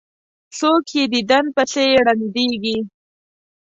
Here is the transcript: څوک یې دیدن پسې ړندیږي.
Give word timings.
څوک 0.57 0.85
یې 0.95 1.03
دیدن 1.13 1.45
پسې 1.55 1.85
ړندیږي. 2.05 2.77